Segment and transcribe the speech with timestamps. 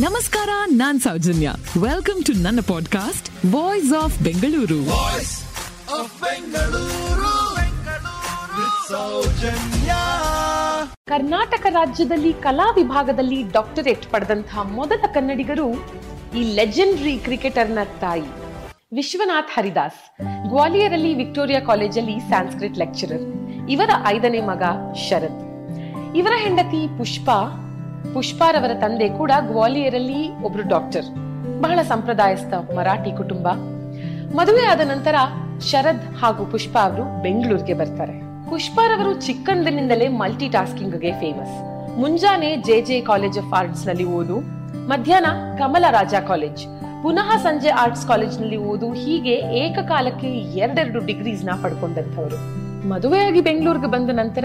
[0.00, 1.52] ನಮಸ್ಕಾರ ನಾನ್ Soujanya.
[1.82, 4.80] Welcome to ನನ್ನ podcast voice of Bengaluru
[11.06, 15.70] Karnataka ರಾಜ್ಯದಲ್ಲಿ ಕಲಾ ವಿಭಾಗದಲ್ಲಿ ಡಾಕ್ಟರೇಟ್ ಪಡೆದಂತಹ ಮೊದಲ ಕನ್ನಡಿಗರು
[16.36, 18.22] ಈ ಲೆಜೆಂಡರಿ ಕ್ರಿಕೆಟರ್ನ ತಾಯಿ
[18.94, 20.22] ವಿಶ್ವನಾಥ್ ಹರಿದಾಸ್.
[20.48, 23.22] ಗ್ವಾಲಿಯರಲ್ಲಿ ವಿಕ್ಟೋರಿಯಾ ಕಾಲೇಜಲ್ಲಿ ಸ್ಯಾನ್ಸ್ಕ್ರಿಟ್ ಲೆಕ್ಚರರ್
[23.70, 24.62] ಇವರ ಐದನೇ ಮಗ
[25.08, 25.42] ಶರತ್.
[26.16, 27.30] ಇವರ ಹೆಂಡತಿ ಪುಷ್ಪ
[28.14, 31.06] ಪುಷ್ಪಾರವರ ತಂದೆ ಕೂಡ ಗ್ವಾಲಿಯರಲ್ಲಿ ಒಬ್ರು ಡಾಕ್ಟರ್.
[31.60, 33.48] ಬಹಳ ಸಂಪ್ರದಾಯಸ್ಥ ಮರಾಠಿ ಕುಟುಂಬ.
[34.34, 35.14] ಮದುವೆ ಆದ ನಂತರ
[35.60, 38.14] ಶರದ್ ಹಾಗೂ ಪುಷ್ಪ ಅವರು ಬೆಂಗಳೂರಿಗೆ ಬರ್ತಾರೆ.
[38.50, 41.56] ಪುಷ್ಪಾರವರು ಚಿಕ್ಕಂದಿನಿಂದಲೇ ಮಲ್ಟಿ ಟಾಸ್ಕಿಂಗ್ಗೆ ಫೇಮಸ್
[41.98, 44.38] ಮುಂಜಾನೆ ಜೆ ಜೆ ಕಾಲೇಜ್ ಆಫ್ ಆರ್ಟ್ಸ್ನಲ್ಲಿ ಓದು,
[44.88, 45.26] ಮಧ್ಯಾಹ್ನ
[45.58, 46.66] ಕಮಲ ರಾಜ ಕಾಲೇಜ್
[47.02, 52.38] ಪುನಃ ಸಂಜೆ ಆರ್ಟ್ಸ್ ಕಾಲೇಜ್ನಲ್ಲಿ ಓದು, ಹೀಗೆ ಏಕಕಾಲಕ್ಕೆ ಎರಡೆರಡು ಡಿಗ್ರೀಸ್ನ ಪಡ್ಕೊಂಡಂತವರು
[52.88, 54.44] ಮದುವೆಯಾಗಿ ಬೆಂಗಳೂರಿಗೆ ಬಂದ ನಂತರ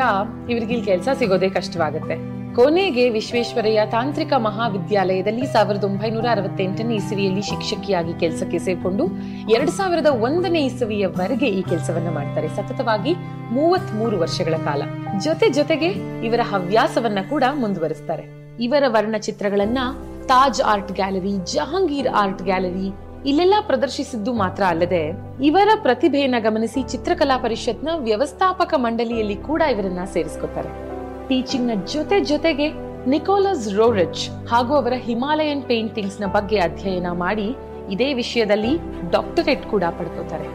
[0.49, 2.41] ಇವರಿಗೆ ಕೆಲಸ ಸಿಗೋದೇ ಕಷ್ಟವಾಗುತ್ತೆ.
[2.61, 9.03] ಕೊನೆಗೆ ವಿಶ್ವೇಶ್ವರಯ್ಯ ತಾಂತ್ರಿಕ ಮಹಾವಿದ್ಯಾಲಯದಲ್ಲಿ ಸಾವಿರದ ಒಂಬೈನೂರ ಅರವತ್ತೆಂಟನೇ ಇಸವಿಯಲ್ಲಿ ಶಿಕ್ಷಕಿಯಾಗಿ ಕೆಲಸಕ್ಕೆ ಸೇರಿಕೊಂಡು
[9.53, 12.47] ಎರಡ್ ಸಾವಿರದ ಒಂದನೇ ಇಸವಿಯವರೆಗೆ ಈ ಕೆಲಸವನ್ನ ಮಾಡ್ತಾರೆ.
[12.47, 13.13] ಸತತವಾಗಿ
[13.52, 14.81] ಮೂವತ್ತ್ ಮೂರು ವರ್ಷಗಳ ಕಾಲ.
[15.19, 15.89] ಜೊತೆ ಜೊತೆಗೆ
[16.25, 18.25] ಇವರ ಹವ್ಯಾಸವನ್ನ ಕೂಡ ಮುಂದುವರಿಸ್ತಾರೆ.
[18.59, 19.80] ಇವರ ವರ್ಣಚಿತ್ರಗಳನ್ನ
[20.27, 22.88] Taj art gallery, Jahangir art gallery
[23.30, 25.03] ಇಲ್ಲೆಲ್ಲ ಪ್ರದರ್ಶಿಸಿದ್ದು ಮಾತ್ರ ಅಲ್ಲದೆ
[25.45, 30.91] ಇವರ ಪ್ರತಿಭೆಯನ್ನ ಗಮನಿಸಿ ಚಿತ್ರಕಲಾ ಪರಿಷತ್ನ ವ್ಯವಸ್ಥಾಪಕ ಮಂಡಳಿಯಲ್ಲಿ ಕೂಡ ಇವರನ್ನ ಸೇರಿಸ್ಕೊತಾರೆ.
[31.31, 32.65] ಟೀಚಿಂಗ್ನ ಜೊತೆ ಜೊತೆಗೆ
[33.09, 37.45] ನಿಕೋಲಸ್ ರೋರಿಚ್ ಹಾಗೂ ಅವರ ಹಿಮಾಲಯನ್ ಪೇಂಟಿಂಗ್ಸ್ನ ಬಗ್ಗೆ ಅಧ್ಯಯನ ಮಾಡಿ
[37.89, 38.73] ಇದೇ ವಿಷಯದಲ್ಲಿ
[39.11, 40.47] ಡಾಕ್ಟರೇಟ್ ಕೂಡ ಪಡ್ಕೋತಾರೆ.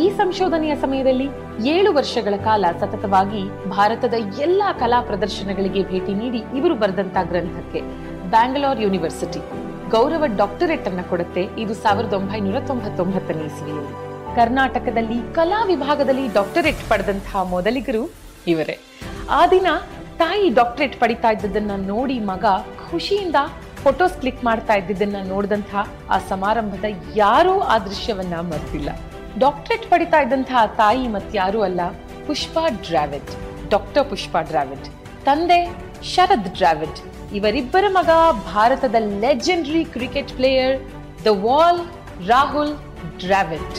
[0.00, 1.26] ಈ ಸಂಶೋಧನೆಯ ಸಮಯದಲ್ಲಿ
[1.74, 7.80] ಏಳು ವರ್ಷಗಳ ಕಾಲ ಸತತವಾಗಿ ಭಾರತದ ಎಲ್ಲಾ ಕಲಾ ಪ್ರದರ್ಶನಗಳಿಗೆ ಭೇಟಿ ನೀಡಿ ಇವರು ಬರೆದಂತ ಗ್ರಂಥಕ್ಕೆ
[8.34, 9.42] ಬ್ಯಾಂಗ್ಳೂರ್ ಯೂನಿವರ್ಸಿಟಿ
[9.90, 11.42] ಗೌರವ ಡಾಕ್ಟರೇಟ್ ಅನ್ನ ಕೊಡುತ್ತೆ.
[11.58, 13.94] ಇದು ಸಾವಿರದ ಒಂಬೈನೂರ ತೊಂಬತ್ತೊಂಬತ್ತನೇ ಇಸ್ವಿಯಲ್ಲಿ.
[14.36, 18.04] ಕರ್ನಾಟಕದಲ್ಲಿ ಕಲಾ ವಿಭಾಗದಲ್ಲಿ ಡಾಕ್ಟರೇಟ್ ಪಡೆದಂತಹ ಮೊದಲಿಗರು
[18.46, 18.78] ಇವರೇ.
[19.30, 19.66] ಆ ದಿನ
[20.22, 22.44] ತಾಯಿ ಡಾಕ್ಟರೇಟ್ ಪಡಿತಾ ಇದ್ದದನ್ನ ನೋಡಿ ಮಗ
[22.90, 23.38] ಖುಷಿಯಿಂದ
[23.82, 28.90] ಫೋಟೋಸ್ ಕ್ಲಿಕ್ ಮಾಡ್ತಾ ಇದ್ದಿದ್ದನ್ನ ನೋಡಿದಂತಹ ಆ ಸಮಾರಂಭದ ಯಾರೂ ಆ ದೃಶ್ಯವನ್ನ ಮರೆತಿಲ್ಲ.
[29.38, 31.80] ಡಾಕ್ಟರೇಟ್ ಪಡಿತಾ ಇದ್ದಂತಹ ತಾಯಿ ಮತ್ಯಾರೂ ಅಲ್ಲ,
[32.26, 33.32] ಪುಷ್ಪಾ ಡ್ರಾವಿಡ್
[33.70, 34.86] ಡಾಕ್ಟರ್ ಪುಷ್ಪಾ ಡ್ರಾವಿಡ್
[35.24, 35.58] ತಂದೆ
[36.12, 37.00] ಶರದ್ ಡ್ರಾವಿಡ್
[37.34, 38.10] ಇವರಿಬ್ಬರ ಮಗ
[38.54, 40.76] ಭಾರತದ legendary cricket player
[41.24, 41.80] the wall
[42.28, 42.74] Rahul
[43.18, 43.78] Dravid